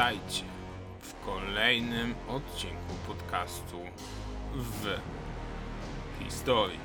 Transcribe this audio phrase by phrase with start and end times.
[0.00, 0.44] Witajcie
[1.00, 3.80] w kolejnym odcinku podcastu
[4.54, 4.98] w
[6.24, 6.80] historii.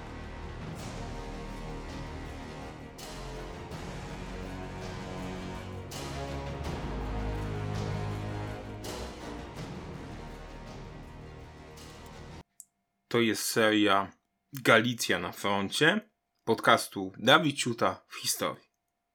[13.08, 14.12] To jest seria
[14.54, 16.10] Galicja na froncie
[16.44, 18.66] podcastu Dawid Ciuta w historii.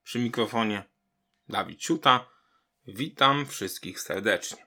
[0.02, 0.84] Przy mikrofonie
[1.48, 2.39] Dawid Ciuta.
[2.94, 4.66] Witam wszystkich serdecznie.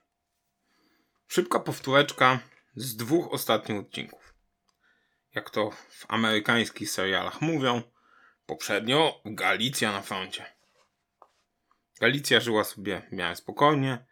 [1.28, 2.40] Szybka powtóreczka
[2.76, 4.34] z dwóch ostatnich odcinków.
[5.34, 7.82] Jak to w amerykańskich serialach mówią,
[8.46, 10.46] poprzednio Galicja na froncie.
[12.00, 14.06] Galicja żyła sobie w miarę spokojnie.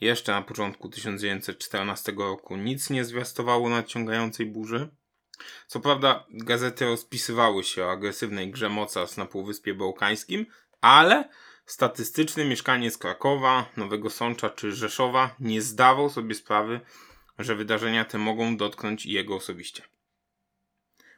[0.00, 4.88] Jeszcze na początku 1914 roku nic nie zwiastowało nadciągającej burzy.
[5.66, 10.46] Co prawda gazety rozpisywały się o agresywnej grze mocarstw na Półwyspie Bałkańskim,
[10.80, 11.28] ale
[11.66, 16.80] statystyczny mieszkaniec Krakowa, Nowego Sącza czy Rzeszowa nie zdawał sobie sprawy,
[17.38, 19.82] że wydarzenia te mogą dotknąć jego osobiście.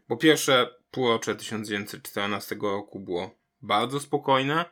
[0.06, 4.64] Po pierwsze, półrocze 1914 roku było bardzo spokojne,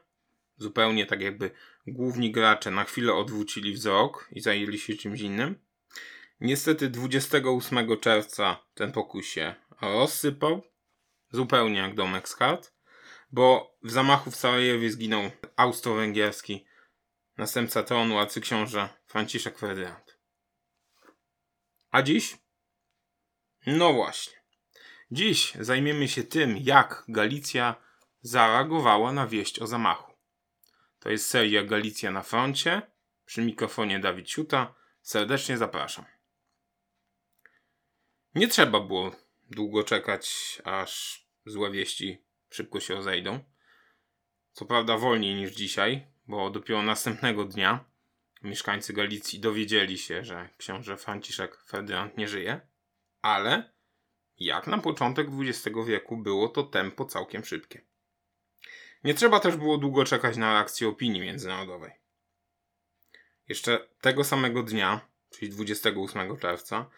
[0.57, 1.51] zupełnie tak jakby
[1.87, 5.59] główni gracze na chwilę odwrócili wzrok i zajęli się czymś innym.
[6.41, 10.63] Niestety 28 czerwca ten pokój się rozsypał,
[11.31, 12.76] zupełnie jak domek z kart,
[13.31, 16.67] bo w zamachu w Sarajewie zginął austro-węgierski
[17.37, 20.19] następca tronu arcyksiąże Franciszek Ferdynand.
[21.91, 22.37] A dziś?
[23.67, 24.37] No właśnie.
[25.11, 27.75] Dziś zajmiemy się tym, jak Galicja
[28.21, 30.13] zareagowała na wieść o zamachu.
[30.99, 32.83] To jest seria Galicja na froncie.
[33.25, 34.75] Przy mikrofonie Dawid Ciuta.
[35.03, 36.05] Serdecznie zapraszam.
[38.35, 39.17] Nie trzeba było
[39.51, 42.25] długo czekać, aż złe wieści
[42.56, 43.44] szybko się rozejdą.
[44.53, 47.84] Co prawda wolniej niż dzisiaj, bo dopiero następnego dnia
[48.43, 52.61] mieszkańcy Galicji dowiedzieli się, że książę Franciszek Ferdynand nie żyje,
[53.22, 53.72] ale
[54.39, 57.83] jak na początek XX wieku było to tempo całkiem szybkie.
[59.05, 61.93] Nie trzeba też było długo czekać na reakcję opinii międzynarodowej.
[63.49, 65.00] Jeszcze tego samego dnia,
[65.31, 66.91] czyli 28 czerwca,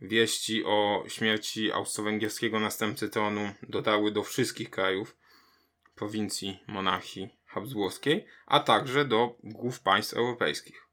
[0.00, 5.16] wieści o śmierci austro-węgierskiego następcy tronu dotarły do wszystkich krajów
[5.94, 10.88] prowincji monarchii habsburskiej, a także do głów państw europejskich.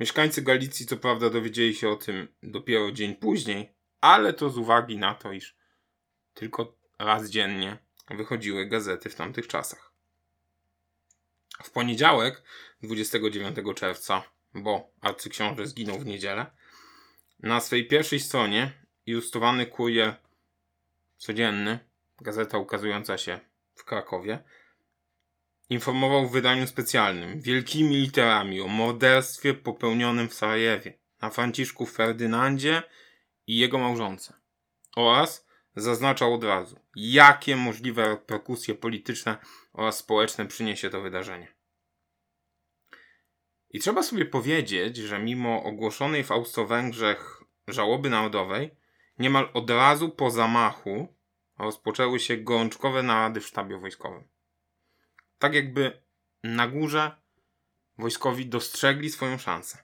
[0.00, 4.96] Mieszkańcy Galicji co prawda dowiedzieli się o tym dopiero dzień później, ale to z uwagi
[4.96, 5.56] na to, iż
[6.34, 7.78] tylko raz dziennie
[8.10, 9.92] wychodziły gazety w tamtych czasach.
[11.62, 12.42] W poniedziałek,
[12.82, 14.22] 29 czerwca,
[14.54, 16.46] bo arcyksiąże zginął w niedzielę,
[17.42, 18.72] na swej pierwszej stronie
[19.06, 20.16] ilustrowany kurier
[21.16, 21.78] codzienny,
[22.20, 23.40] gazeta ukazująca się
[23.74, 24.38] w Krakowie,
[25.70, 32.82] informował w wydaniu specjalnym wielkimi literami o morderstwie popełnionym w Sarajewie na Franciszku Ferdynandzie
[33.46, 34.34] i jego małżonce
[34.96, 35.46] oraz
[35.76, 39.36] zaznaczał od razu, jakie możliwe reperkusje polityczne
[39.72, 41.59] oraz społeczne przyniesie to wydarzenie.
[43.70, 48.76] I trzeba sobie powiedzieć, że mimo ogłoszonej w Austro-Węgrzech żałoby narodowej,
[49.18, 51.16] niemal od razu po zamachu
[51.58, 54.28] rozpoczęły się gorączkowe narady w sztabie wojskowym.
[55.38, 56.02] Tak jakby
[56.42, 57.20] na górze
[57.98, 59.78] wojskowi dostrzegli swoją szansę.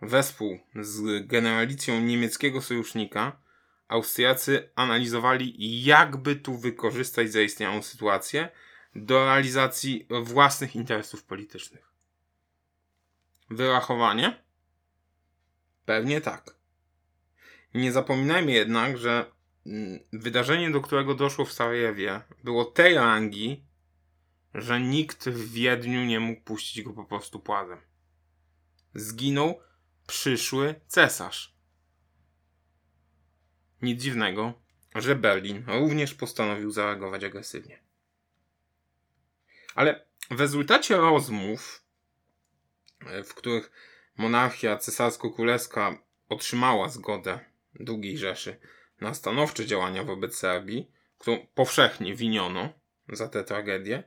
[0.00, 3.42] Wespół z generalicją niemieckiego sojusznika
[3.88, 8.48] Austriacy analizowali, jakby tu wykorzystać zaistniałą sytuację
[8.94, 11.89] do realizacji własnych interesów politycznych.
[13.50, 14.44] Wyrachowanie?
[15.84, 16.54] Pewnie tak.
[17.74, 19.32] Nie zapominajmy jednak, że
[19.66, 23.64] mm, wydarzenie, do którego doszło w Sarajewie, było tej rangi,
[24.54, 27.78] że nikt w Wiedniu nie mógł puścić go po prostu płazem.
[28.94, 29.60] Zginął
[30.06, 31.54] przyszły cesarz.
[33.82, 34.52] Nic dziwnego,
[34.94, 37.82] że Berlin również postanowił zareagować agresywnie.
[39.74, 41.79] Ale w rezultacie rozmów,
[43.24, 43.72] w których
[44.16, 45.98] monarchia cesarsko-królewska
[46.28, 47.40] otrzymała zgodę
[47.88, 48.60] II Rzeszy
[49.00, 52.72] na stanowcze działania wobec Serbii, którą powszechnie winiono
[53.08, 54.02] za tę tragedię,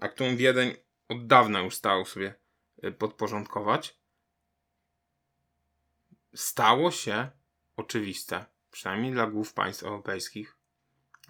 [0.00, 0.74] a którą Wiedeń
[1.08, 2.34] od dawna już starał sobie
[2.82, 3.98] e, podporządkować,
[6.34, 7.30] stało się
[7.76, 10.56] oczywiste, przynajmniej dla głów państw europejskich,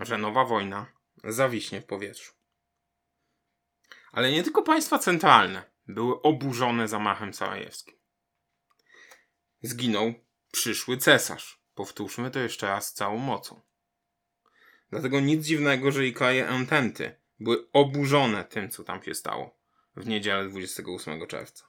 [0.00, 0.86] że nowa wojna
[1.24, 2.32] zawiśnie w powietrzu.
[4.12, 7.98] Ale nie tylko państwa centralne były oburzone zamachem sarajewskim.
[9.62, 10.14] Zginął
[10.52, 11.62] przyszły cesarz.
[11.74, 13.60] Powtórzmy to jeszcze raz z całą mocą.
[14.90, 19.58] Dlatego nic dziwnego, że i kraje Ententy były oburzone tym, co tam się stało.
[19.96, 21.68] w niedzielę 28 czerwca.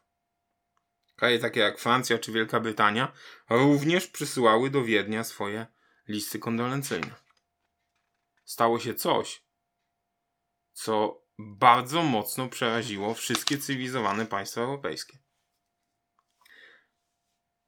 [1.15, 3.13] Kraje takie jak Francja czy Wielka Brytania
[3.50, 5.68] również przysyłały do Wiednia swoje
[6.07, 7.15] listy kondolencyjne.
[8.45, 9.44] Stało się coś,
[10.74, 15.18] co bardzo mocno przeraziło wszystkie cywilizowane państwa europejskie.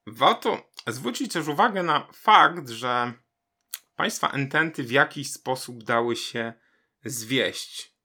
[0.07, 3.13] Warto zwrócić też uwagę na fakt, że
[3.95, 6.53] państwa ententy w jakiś sposób dały się
[7.05, 7.95] zwieść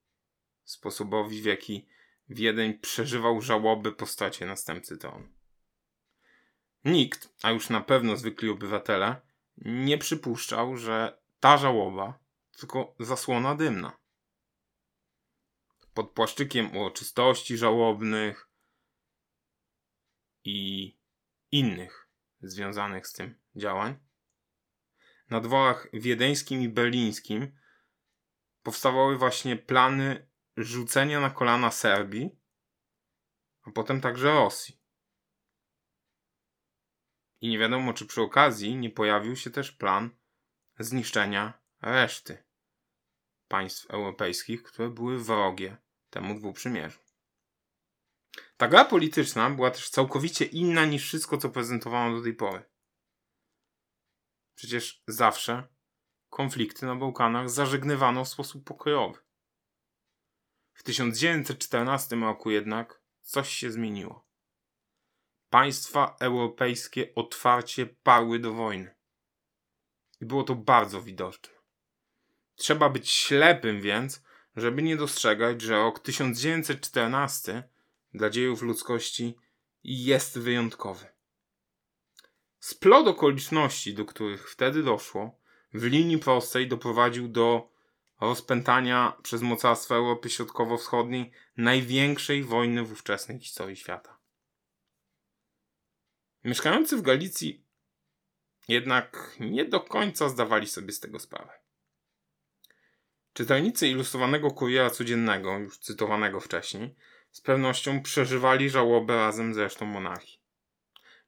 [0.64, 1.88] sposobowi, w jaki
[2.28, 5.28] Wiedeń przeżywał żałoby po stracie następcy tronu.
[6.84, 9.20] Nikt, a już na pewno zwykli obywatele,
[9.56, 12.18] nie przypuszczał, że ta żałoba
[12.58, 14.05] tylko zasłona dymna.
[15.96, 18.50] Pod płaszczykiem uroczystości żałobnych
[20.44, 20.98] i
[21.50, 22.08] innych
[22.40, 23.98] związanych z tym działań,
[25.30, 27.58] na dworach wiedeńskim i berlińskim
[28.62, 32.38] powstawały właśnie plany rzucenia na kolana Serbii,
[33.62, 34.80] a potem także Rosji.
[37.40, 40.10] I nie wiadomo, czy przy okazji nie pojawił się też plan
[40.78, 42.44] zniszczenia reszty
[43.48, 46.98] państw europejskich, które były wrogie temu dwuprzymierzu.
[48.56, 52.64] Ta gra polityczna była też całkowicie inna niż wszystko, co prezentowano do tej pory.
[54.54, 55.68] Przecież zawsze
[56.30, 59.18] konflikty na Bałkanach zażegnywano w sposób pokojowy.
[60.72, 64.26] W 1914 roku jednak coś się zmieniło.
[65.50, 68.94] Państwa europejskie otwarcie parły do wojny.
[70.20, 71.54] I było to bardzo widoczne.
[72.54, 74.22] Trzeba być ślepym więc,
[74.56, 77.62] żeby nie dostrzegać, że rok 1914
[78.14, 79.36] dla dziejów ludzkości
[79.84, 81.06] jest wyjątkowy.
[82.58, 85.38] Splot okoliczności, do których wtedy doszło,
[85.74, 87.72] w linii prostej doprowadził do
[88.20, 94.18] rozpętania przez mocarstwa Europy Środkowo-Wschodniej największej wojny w ówczesnej historii świata.
[96.44, 97.64] Mieszkający w Galicji
[98.68, 101.65] jednak nie do końca zdawali sobie z tego sprawę.
[103.36, 106.94] Czytelnicy ilustrowanego kuriera codziennego, już cytowanego wcześniej,
[107.30, 110.40] z pewnością przeżywali żałobę razem z resztą monarchii.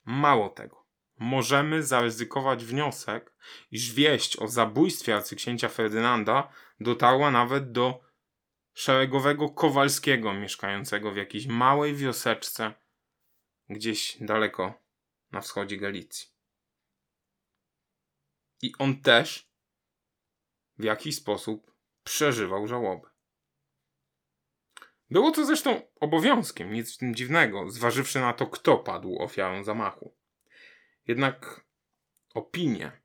[0.04, 0.86] Mało tego,
[1.18, 3.34] możemy zaryzykować wniosek,
[3.70, 8.00] iż wieść o zabójstwie arcyksięcia Ferdynanda dotarła nawet do
[8.72, 12.74] szeregowego Kowalskiego mieszkającego w jakiejś małej wioseczce
[13.68, 14.82] gdzieś daleko
[15.32, 16.28] na wschodzie Galicji.
[18.62, 19.50] I on też
[20.78, 21.77] w jakiś sposób
[22.08, 23.08] przeżywał żałobę.
[25.10, 30.16] Było to zresztą obowiązkiem, nic w tym dziwnego, zważywszy na to, kto padł ofiarą zamachu.
[31.06, 31.66] Jednak
[32.34, 33.00] opinie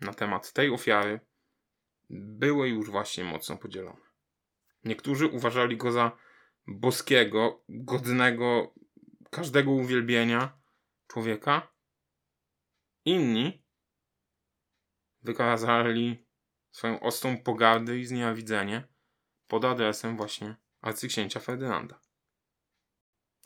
[0.00, 1.20] na temat tej ofiary
[2.10, 4.00] były już właśnie mocno podzielone.
[4.84, 6.16] Niektórzy uważali go za
[6.66, 8.74] boskiego, godnego
[9.30, 10.58] każdego uwielbienia
[11.08, 11.72] człowieka.
[13.04, 13.64] Inni
[15.22, 16.26] wykazali
[16.72, 18.88] swoją ostrą pogardę i znienawidzenie
[19.48, 22.00] pod adresem właśnie arcyksięcia Ferdynanda.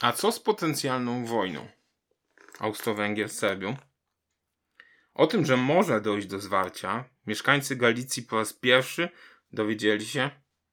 [0.00, 1.68] A co z potencjalną wojną
[2.58, 3.76] Austro-Węgier z Serbią?
[5.14, 9.08] O tym, że może dojść do zwarcia, mieszkańcy Galicji po raz pierwszy
[9.52, 10.30] dowiedzieli się,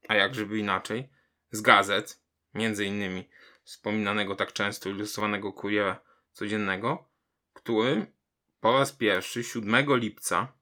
[0.08, 1.10] a jak żeby inaczej,
[1.52, 2.22] z gazet,
[2.54, 3.30] między innymi
[3.64, 7.10] wspominanego tak często ilustrowanego kuriera codziennego,
[7.54, 8.14] który
[8.60, 10.54] po raz pierwszy 7 lipca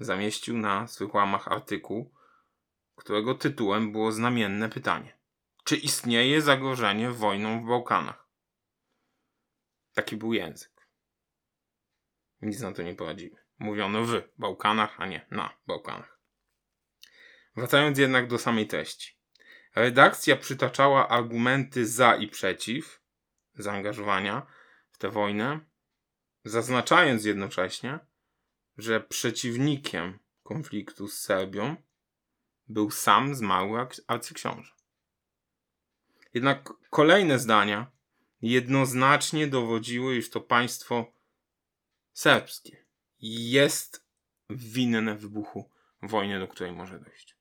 [0.00, 2.14] zamieścił na swych łamach artykuł,
[2.96, 5.18] którego tytułem było znamienne pytanie:
[5.64, 8.28] Czy istnieje zagrożenie wojną w Bałkanach?
[9.94, 10.88] Taki był język.
[12.42, 13.36] Nic na to nie poradzimy.
[13.58, 16.20] Mówiono w Bałkanach, a nie na Bałkanach.
[17.56, 19.20] Wracając jednak do samej treści.
[19.74, 23.02] Redakcja przytaczała argumenty za i przeciw
[23.54, 24.46] zaangażowania
[24.90, 25.60] w tę wojnę,
[26.44, 27.98] zaznaczając jednocześnie,
[28.82, 31.76] że przeciwnikiem konfliktu z Serbią
[32.68, 34.72] był sam zmarły arcyksiąże.
[36.34, 37.90] Jednak kolejne zdania
[38.42, 41.12] jednoznacznie dowodziły, iż to państwo
[42.12, 42.86] serbskie
[43.18, 44.06] jest
[44.50, 45.70] winne wybuchu
[46.02, 47.36] wojny, do której może dojść.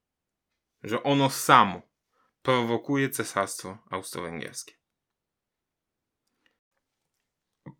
[0.83, 1.81] Że ono samo
[2.41, 4.78] prowokuje cesarstwo austro-węgierskie.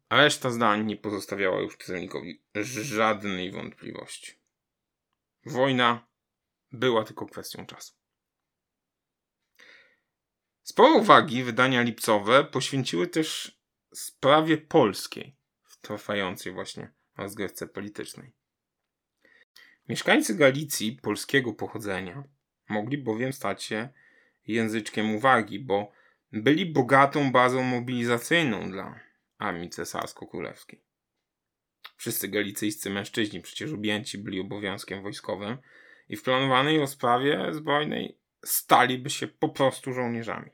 [0.10, 2.42] Reszta zdań nie pozostawiała już czytelnikowi
[2.84, 4.40] żadnej wątpliwości.
[5.46, 6.08] Wojna
[6.72, 7.94] była tylko kwestią czasu.
[10.64, 13.60] Sporo uwagi wydania lipcowe poświęciły też
[13.94, 18.32] sprawie polskiej w trwającej właśnie rozgrywce politycznej.
[19.90, 22.24] Mieszkańcy Galicji polskiego pochodzenia
[22.70, 23.90] mogli bowiem stać się
[24.48, 25.92] języczkiem uwagi, bo
[26.32, 29.09] byli bogatą bazą mobilizacyjną dla
[29.40, 30.82] armii cesarsko-królewskiej.
[31.98, 35.58] Wszyscy galicyjscy mężczyźni przecież objęci byli obowiązkiem wojskowym
[36.10, 40.52] i w planowanej rozprawie zbrojnej staliby się po prostu żołnierzami.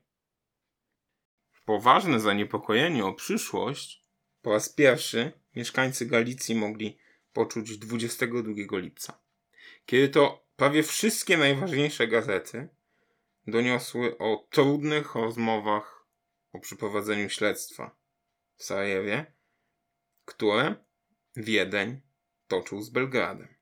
[1.65, 4.03] Poważne zaniepokojenie o przyszłość
[4.41, 6.97] po raz pierwszy mieszkańcy Galicji mogli
[7.33, 9.19] poczuć 22 lipca,
[9.85, 12.67] kiedy to prawie wszystkie najważniejsze gazety
[13.47, 16.05] doniosły o trudnych rozmowach
[16.53, 17.95] o przeprowadzeniu śledztwa
[18.57, 19.33] w Sarajewie,
[20.25, 20.75] które
[21.35, 22.01] Wiedeń
[22.47, 23.55] toczył z Belgradem.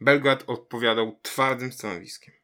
[0.00, 2.34] Belgrad odpowiadał twardym stanowiskiem.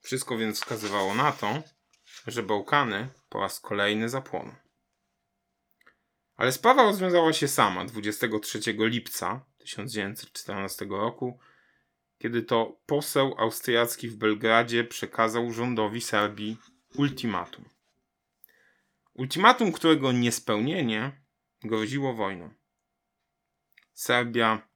[0.00, 1.62] Wszystko więc wskazywało na to,
[2.26, 4.54] że Bałkany po raz kolejny zapłoną.
[6.36, 11.38] Ale sprawa rozwiązała się sama 23 lipca 1914 roku,
[12.18, 16.56] kiedy to poseł austriacki w Belgradzie przekazał rządowi Serbii
[16.94, 17.64] ultimatum.
[19.20, 21.20] Ultimatum, którego niespełnienie
[21.62, 22.50] groziło wojną.
[23.92, 24.68] Serbia,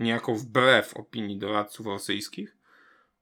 [0.00, 2.56] niejako wbrew opinii doradców rosyjskich,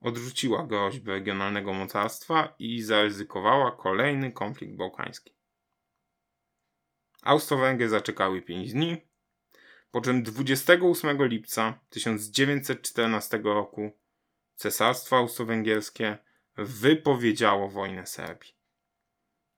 [0.00, 5.34] odrzuciła groźbę regionalnego mocarstwa i zaryzykowała kolejny konflikt bałkański.
[7.22, 8.96] Austro-Węgry zaczekały 5 dni,
[9.90, 13.98] po czym 28 lipca 1914 roku
[14.54, 16.18] Cesarstwo Austro-Węgierskie
[16.56, 18.54] wypowiedziało wojnę Serbii.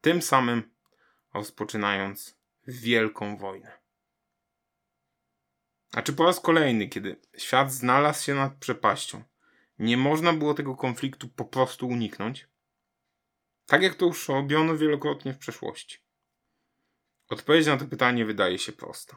[0.00, 0.75] Tym samym
[1.36, 3.78] rozpoczynając wielką wojnę.
[5.92, 9.22] A czy po raz kolejny, kiedy świat znalazł się nad przepaścią,
[9.78, 12.48] nie można było tego konfliktu po prostu uniknąć?
[13.66, 15.98] Tak jak to już robiono wielokrotnie w przeszłości.
[17.28, 19.16] Odpowiedź na to pytanie wydaje się prosta.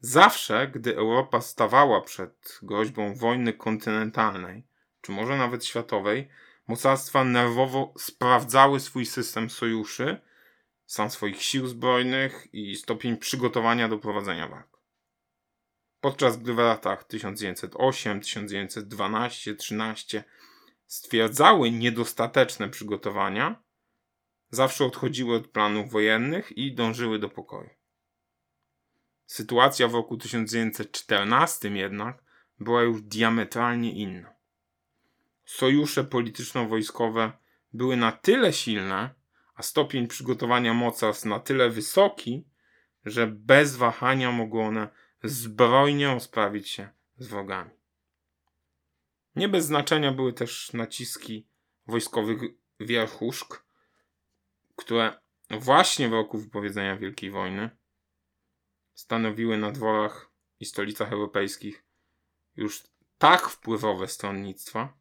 [0.00, 4.66] Zawsze, gdy Europa stawała przed groźbą wojny kontynentalnej,
[5.00, 6.28] czy może nawet światowej,
[6.68, 10.20] mocarstwa nerwowo sprawdzały swój system sojuszy,
[10.86, 14.80] stan swoich sił zbrojnych i stopień przygotowania do prowadzenia walk.
[16.00, 20.24] Podczas gdy w latach 1908, 1912, 13
[20.86, 23.62] stwierdzały niedostateczne przygotowania,
[24.50, 27.70] zawsze odchodziły od planów wojennych i dążyły do pokoju.
[29.26, 32.22] Sytuacja w roku 1914 jednak
[32.60, 34.34] była już diametralnie inna.
[35.44, 37.32] Sojusze polityczno-wojskowe
[37.72, 39.14] były na tyle silne,
[39.54, 42.44] a stopień przygotowania mocarstw na tyle wysoki,
[43.04, 44.88] że bez wahania mogły one
[45.22, 47.70] zbrojnie rozprawić się z wrogami.
[49.36, 51.48] Nie bez znaczenia były też naciski
[51.86, 52.40] wojskowych
[52.80, 53.64] wierchuszk,
[54.76, 55.20] które
[55.50, 57.70] właśnie w roku wypowiedzenia Wielkiej Wojny
[58.94, 60.30] stanowiły na dworach
[60.60, 61.84] i stolicach europejskich
[62.56, 62.82] już
[63.18, 64.96] tak wpływowe stronnictwa,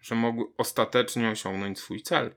[0.00, 2.34] że mogły ostatecznie osiągnąć swój cel,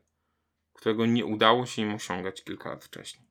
[0.77, 3.27] którego nie udało się im osiągać kilka lat wcześniej.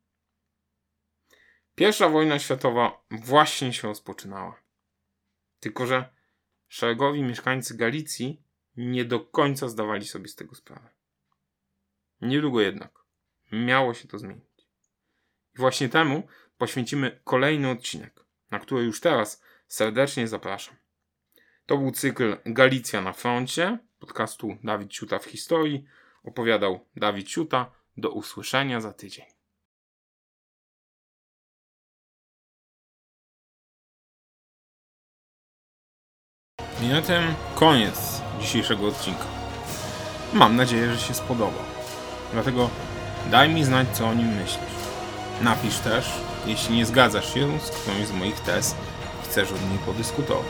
[1.75, 4.63] Pierwsza wojna światowa właśnie się rozpoczynała.
[5.61, 6.15] Tylko, że
[6.69, 8.43] szeregowi mieszkańcy Galicji
[8.77, 10.89] nie do końca zdawali sobie z tego sprawę.
[12.21, 12.99] Niedługo jednak
[13.53, 14.69] miało się to zmienić.
[15.55, 20.77] I właśnie temu poświęcimy kolejny odcinek, na który już teraz serdecznie zapraszam.
[21.67, 25.85] To był cykl Galicja na froncie, podcastu Dawid Ciuta w historii.
[26.27, 27.71] Opowiadał Dawid Ciuta.
[27.97, 29.25] Do usłyszenia za tydzień.
[36.83, 39.25] I na tym koniec dzisiejszego odcinka.
[40.33, 41.59] Mam nadzieję, że się spodoba.
[42.33, 42.71] Dlatego
[43.31, 44.77] daj mi znać, co o nim myślisz.
[45.43, 46.13] Napisz też,
[46.47, 48.75] jeśli nie zgadzasz się z którąś z moich tez
[49.23, 50.47] i chcesz od niej podyskutować.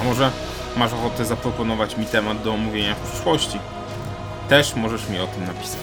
[0.00, 0.30] A może
[0.76, 3.58] masz ochotę zaproponować mi temat do omówienia w przyszłości?
[4.48, 5.80] Też możesz mi o tym napisać.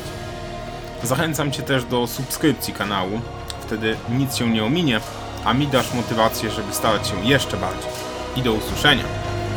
[1.04, 3.22] Zachęcam Cię też do subskrypcji kanału,
[3.62, 5.00] wtedy nic się nie ominie,
[5.46, 7.92] a mi dasz motywację, żeby starać się jeszcze bardziej.
[8.36, 9.04] I do usłyszenia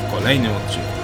[0.06, 0.97] w kolejnym odcinku.